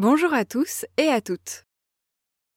Bonjour 0.00 0.32
à 0.32 0.44
tous 0.44 0.86
et 0.96 1.08
à 1.08 1.20
toutes. 1.20 1.64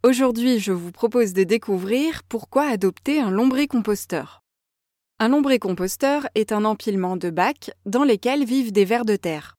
Aujourd'hui, 0.03 0.59
je 0.59 0.71
vous 0.71 0.91
propose 0.91 1.33
de 1.33 1.41
découvrir 1.41 2.21
pourquoi 2.29 2.65
adopter 2.65 3.19
un 3.19 3.31
lombricomposteur. 3.31 4.43
Un 5.17 5.29
lombricomposteur 5.29 6.27
est 6.35 6.51
un 6.51 6.65
empilement 6.65 7.17
de 7.17 7.31
bacs 7.31 7.71
dans 7.87 8.03
lesquels 8.03 8.45
vivent 8.45 8.71
des 8.71 8.85
vers 8.85 9.05
de 9.05 9.15
terre. 9.15 9.55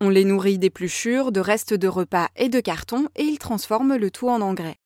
On 0.00 0.08
les 0.08 0.22
nourrit 0.22 0.60
d'épluchures, 0.60 1.32
de 1.32 1.40
restes 1.40 1.74
de 1.74 1.88
repas 1.88 2.28
et 2.36 2.48
de 2.48 2.60
carton 2.60 3.08
et 3.16 3.24
ils 3.24 3.40
transforment 3.40 3.96
le 3.96 4.12
tout 4.12 4.28
en 4.28 4.40
engrais. 4.40 4.76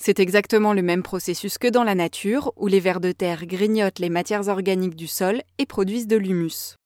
C'est 0.00 0.20
exactement 0.20 0.74
le 0.74 0.82
même 0.82 1.02
processus 1.02 1.58
que 1.58 1.66
dans 1.66 1.82
la 1.82 1.96
nature 1.96 2.52
où 2.54 2.68
les 2.68 2.78
vers 2.78 3.00
de 3.00 3.10
terre 3.10 3.46
grignotent 3.46 3.98
les 3.98 4.10
matières 4.10 4.46
organiques 4.46 4.94
du 4.94 5.08
sol 5.08 5.42
et 5.58 5.66
produisent 5.66 6.06
de 6.06 6.18
l'humus. 6.18 6.76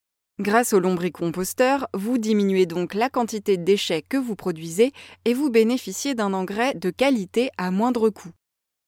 Grâce 0.43 0.73
au 0.73 0.81
lombricomposteur, 0.81 1.87
vous 1.95 2.19
diminuez 2.19 2.67
donc 2.67 2.95
la 2.95 3.09
quantité 3.09 3.57
de 3.57 3.63
déchets 3.63 4.03
que 4.03 4.17
vous 4.17 4.35
produisez 4.35 4.91
et 5.25 5.35
vous 5.35 5.51
bénéficiez 5.51 6.17
d'un 6.17 6.35
engrais 6.35 6.75
de 6.75 6.91
qualité 6.91 7.51
à 7.59 7.71
moindre 7.71 8.11
coût. 8.11 8.33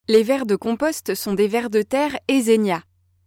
Les 0.08 0.24
vers 0.24 0.46
de 0.46 0.56
compost 0.56 1.14
sont 1.14 1.32
des 1.32 1.46
vers 1.46 1.70
de 1.70 1.82
terre 1.82 2.18
Ezenia. 2.26 2.82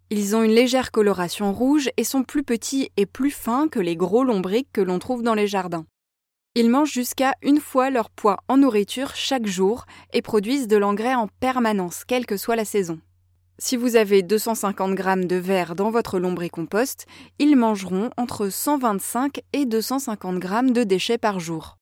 Ils 0.09 0.35
ont 0.35 0.44
une 0.44 0.52
légère 0.52 0.91
coloration 0.91 1.54
rouge 1.54 1.90
et 1.95 2.04
sont 2.04 2.23
plus 2.23 2.44
petits 2.44 2.90
et 2.98 3.05
plus 3.05 3.32
fins 3.32 3.70
que 3.70 3.80
les 3.80 3.95
gros 3.95 4.26
lombrics 4.26 4.68
que 4.73 4.82
l'on 4.82 4.99
trouve 4.99 5.23
dans 5.23 5.34
les 5.34 5.48
jardins. 5.48 5.85
Ils 6.54 6.70
mangent 6.70 6.91
jusqu'à 6.91 7.34
une 7.41 7.62
fois 7.62 7.90
leur 7.90 8.09
poids 8.09 8.40
en 8.49 8.57
nourriture 8.57 9.16
chaque 9.16 9.48
jour 9.48 9.85
et 10.12 10.21
produisent 10.21 10.68
de 10.68 10.76
l'engrais 10.76 11.16
en 11.16 11.30
permanence, 11.40 12.04
quelle 12.04 12.26
que 12.26 12.35
soit 12.35 12.57
la 12.57 12.66
saison. 12.66 12.99
Si 13.59 13.75
vous 13.75 13.95
avez 13.95 14.21
250 14.21 14.95
g 14.95 15.25
de 15.25 15.35
verre 15.35 15.73
dans 15.73 15.89
votre 15.89 16.20
lombricompost, 16.20 17.07
ils 17.39 17.55
mangeront 17.55 18.11
entre 18.15 18.49
125 18.49 19.41
et 19.52 19.65
250 19.65 20.43
g 20.43 20.71
de 20.71 20.84
déchets 20.84 21.17
par 21.17 21.39
jour. 21.39 21.77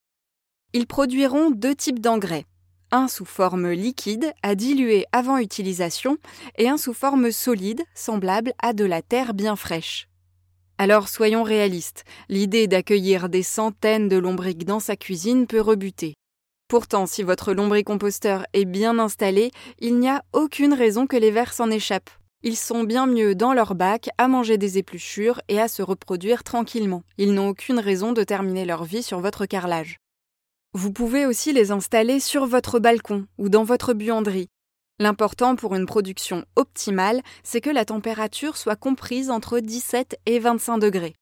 Ils 0.72 0.88
produiront 0.88 1.52
deux 1.52 1.76
types 1.76 2.00
d'engrais, 2.00 2.46
un 2.92 3.10
sous 3.10 3.26
forme 3.26 3.72
liquide 3.72 4.32
à 4.42 4.56
diluer 4.56 5.06
avant 5.12 5.38
utilisation 5.38 6.18
et 6.58 6.70
un 6.70 6.78
sous 6.78 6.94
forme 6.94 7.30
solide 7.32 7.84
semblable 7.94 8.54
à 8.62 8.72
de 8.72 8.86
la 8.86 9.02
terre 9.02 9.34
bien 9.34 9.58
fraîche. 9.58 10.08
Alors 10.78 11.10
soyons 11.10 11.44
réalistes, 11.44 12.06
l'idée 12.30 12.68
d'accueillir 12.68 13.28
des 13.28 13.44
centaines 13.44 14.08
de 14.08 14.18
lombrics 14.18 14.66
dans 14.66 14.80
sa 14.80 14.96
cuisine 14.96 15.46
peut 15.46 15.62
rebuter. 15.62 16.16
Pourtant, 16.68 17.06
si 17.06 17.22
votre 17.22 17.54
lombricomposteur 17.54 18.46
est 18.54 18.66
bien 18.66 18.98
installé, 18.98 19.52
il 19.80 20.00
n'y 20.00 20.10
a 20.10 20.24
aucune 20.34 20.74
raison 20.74 21.06
que 21.06 21.16
les 21.16 21.30
vers 21.30 21.54
s'en 21.54 21.70
échappent. 21.70 22.10
Ils 22.42 22.58
sont 22.58 22.84
bien 22.84 23.06
mieux 23.06 23.36
dans 23.36 23.54
leur 23.54 23.76
bac 23.76 24.10
à 24.18 24.28
manger 24.28 24.58
des 24.58 24.80
épluchures 24.80 25.42
et 25.48 25.62
à 25.62 25.68
se 25.68 25.84
reproduire 25.84 26.44
tranquillement. 26.44 27.04
Ils 27.20 27.34
n'ont 27.34 27.50
aucune 27.50 27.80
raison 27.80 28.14
de 28.14 28.24
terminer 28.24 28.66
leur 28.66 28.84
vie 28.84 29.04
sur 29.04 29.20
votre 29.20 29.46
carrelage. 29.46 30.00
Vous 30.74 30.92
pouvez 30.92 31.28
aussi 31.28 31.54
les 31.54 31.72
installer 31.72 32.20
sur 32.20 32.48
votre 32.48 32.80
balcon 32.80 33.28
ou 33.38 33.48
dans 33.50 33.64
votre 33.64 33.94
buanderie. 33.94 34.50
L'important 35.00 35.56
pour 35.56 35.76
une 35.76 35.86
production 35.86 36.46
optimale, 36.56 37.22
c'est 37.44 37.62
que 37.62 37.70
la 37.70 37.86
température 37.86 38.58
soit 38.58 38.76
comprise 38.76 39.30
entre 39.30 39.60
17 39.60 40.18
et 40.26 40.40
25 40.40 40.80
degrés. 40.80 41.16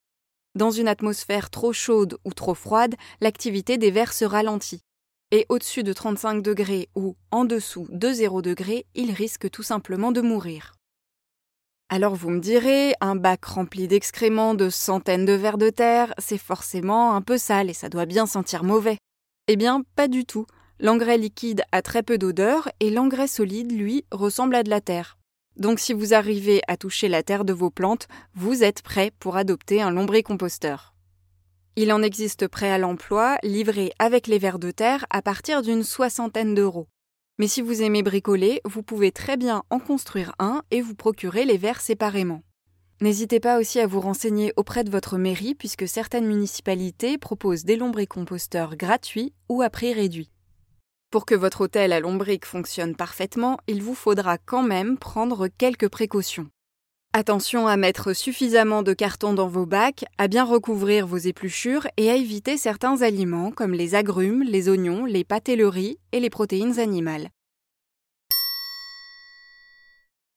Dans 0.55 0.71
une 0.71 0.87
atmosphère 0.87 1.49
trop 1.49 1.73
chaude 1.73 2.17
ou 2.23 2.33
trop 2.33 2.53
froide, 2.53 2.95
l'activité 3.19 3.77
des 3.77 3.91
vers 3.91 4.13
se 4.13 4.25
ralentit 4.25 4.81
et 5.33 5.47
au-dessus 5.49 5.81
de 5.81 5.91
35 5.93 6.43
degrés 6.43 6.89
ou 6.95 7.15
en 7.31 7.43
dessous 7.43 7.87
de 7.89 8.13
0 8.13 8.43
degrés, 8.43 8.85
il 8.93 9.11
risque 9.11 9.49
tout 9.49 9.63
simplement 9.63 10.11
de 10.11 10.21
mourir. 10.21 10.75
Alors 11.89 12.13
vous 12.13 12.29
me 12.29 12.39
direz, 12.39 12.93
un 13.01 13.15
bac 13.15 13.43
rempli 13.43 13.87
d'excréments 13.87 14.53
de 14.53 14.69
centaines 14.69 15.25
de 15.25 15.33
vers 15.33 15.57
de 15.57 15.71
terre, 15.71 16.13
c'est 16.19 16.37
forcément 16.37 17.15
un 17.15 17.23
peu 17.23 17.39
sale 17.39 17.71
et 17.71 17.73
ça 17.73 17.89
doit 17.89 18.05
bien 18.05 18.27
sentir 18.27 18.63
mauvais. 18.63 18.99
Eh 19.47 19.55
bien, 19.55 19.81
pas 19.95 20.07
du 20.07 20.23
tout. 20.23 20.45
L'engrais 20.79 21.17
liquide 21.17 21.63
a 21.71 21.81
très 21.81 22.03
peu 22.03 22.19
d'odeur 22.19 22.69
et 22.79 22.91
l'engrais 22.91 23.27
solide, 23.27 23.71
lui, 23.71 24.05
ressemble 24.11 24.53
à 24.53 24.61
de 24.61 24.69
la 24.69 24.81
terre. 24.81 25.17
Donc 25.57 25.79
si 25.79 25.93
vous 25.93 26.13
arrivez 26.13 26.61
à 26.67 26.77
toucher 26.77 27.07
la 27.07 27.23
terre 27.23 27.43
de 27.43 27.53
vos 27.53 27.71
plantes, 27.71 28.07
vous 28.35 28.63
êtes 28.63 28.83
prêt 28.83 29.11
pour 29.19 29.35
adopter 29.35 29.81
un 29.81 29.89
lombricomposteur. 29.89 30.92
Il 31.75 31.91
en 31.91 32.03
existe 32.03 32.47
prêt 32.47 32.69
à 32.69 32.77
l'emploi, 32.77 33.37
livré 33.41 33.93
avec 33.97 34.27
les 34.27 34.37
vers 34.37 34.59
de 34.59 34.69
terre 34.69 35.07
à 35.09 35.23
partir 35.23 35.63
d'une 35.63 35.81
soixantaine 35.81 36.53
d'euros. 36.53 36.87
Mais 37.39 37.47
si 37.47 37.63
vous 37.63 37.81
aimez 37.81 38.03
bricoler, 38.03 38.61
vous 38.63 38.83
pouvez 38.83 39.11
très 39.11 39.37
bien 39.37 39.63
en 39.71 39.79
construire 39.79 40.35
un 40.37 40.61
et 40.69 40.81
vous 40.81 40.93
procurer 40.93 41.45
les 41.45 41.57
vers 41.57 41.81
séparément. 41.81 42.43
N'hésitez 43.01 43.39
pas 43.39 43.59
aussi 43.59 43.79
à 43.79 43.87
vous 43.87 44.01
renseigner 44.01 44.53
auprès 44.55 44.83
de 44.83 44.91
votre 44.91 45.17
mairie 45.17 45.55
puisque 45.55 45.87
certaines 45.87 46.27
municipalités 46.27 47.17
proposent 47.17 47.65
des 47.65 47.75
lombricomposteurs 47.75 48.75
gratuits 48.75 49.33
ou 49.49 49.63
à 49.63 49.71
prix 49.71 49.93
réduit. 49.93 50.29
Pour 51.09 51.25
que 51.25 51.33
votre 51.33 51.61
hôtel 51.61 51.91
à 51.91 51.99
lombric 51.99 52.45
fonctionne 52.45 52.95
parfaitement, 52.95 53.57
il 53.65 53.81
vous 53.81 53.95
faudra 53.95 54.37
quand 54.37 54.63
même 54.63 54.99
prendre 54.99 55.47
quelques 55.47 55.89
précautions. 55.89 56.49
Attention 57.15 57.67
à 57.67 57.77
mettre 57.77 58.13
suffisamment 58.13 58.81
de 58.81 58.91
carton 58.91 59.35
dans 59.35 59.47
vos 59.47 59.67
bacs, 59.67 60.03
à 60.17 60.27
bien 60.27 60.43
recouvrir 60.43 61.05
vos 61.05 61.17
épluchures 61.17 61.85
et 61.95 62.09
à 62.09 62.15
éviter 62.15 62.57
certains 62.57 63.03
aliments 63.03 63.51
comme 63.51 63.73
les 63.73 63.93
agrumes, 63.93 64.41
les 64.41 64.67
oignons, 64.67 65.05
les 65.05 65.23
pâtes 65.23 65.47
et 65.47 66.19
les 66.19 66.29
protéines 66.31 66.79
animales. 66.79 67.29